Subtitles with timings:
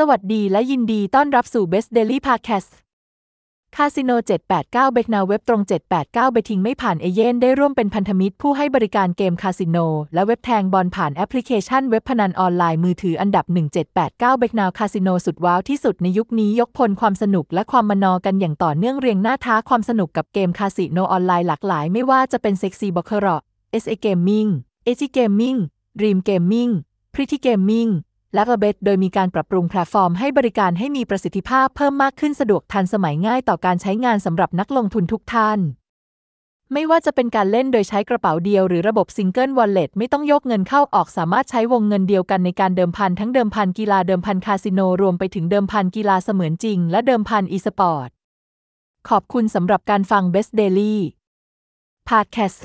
[0.00, 2.70] สวัสดีและยินดีต้อนรับสู่ Best Daily Podcast
[3.76, 4.10] คาสิโน
[4.48, 9.76] 789BET คาสิโนเว็บตรง 789BET ไม่ผ่านเอเย่นต์ได้ร่วมเป็นพันธมิตรผู้ให้บริการเกมคาสิโน
[10.14, 13.44] และเว็บแทงบอลผ่านแอปพลิเคชันเว็บพนันออนไลน์มือถืออันดับ
[13.86, 23.42] 1789 เบกนาคาสิโนสุดว้าวที่สุดในยุคนี้ยกพลความสนุกและความมันกันอย่างต่อเนื่องเรียงหน้าท้าความสนุกกับเกมคาสิโนออนไลน์หลากหลาย ไม่ว่าจะเป็น Sexy Baccarat
[23.82, 24.50] SA Gaming
[24.86, 25.58] AG Gaming
[25.98, 26.72] Dream Gaming
[27.14, 27.90] Pretty Gaming
[28.34, 35.60] และ a b e t โดยมีการปรับปรุงแพลตฟอร์มให้บริการให้มีประสิทธิภาพเพิ่มมากขึ้นสะดวกทันสมัยง่ายต่อการใช้งานสำหรับนักลงทุนทุกท่าน
[36.72, 48.08] ไม่ว่าจะเป็นการเล่นโดยใช้กระเป๋าเดียวหรือระบบ single wallet ไม่ต้องโยกเงินเข้าออกสามารถใช้วงเงินเดียวกันในการเดิมพันทั้งเดิมพันกีฬาเดิมพันคาสิโนรวมไปถึงเดิมพันกีฬาเสมือนจริง และเดิมพันอีสปอร์ต
[49.08, 50.94] ขอบคุณสำหรับการฟัง Best Daily
[52.08, 52.62] Podcast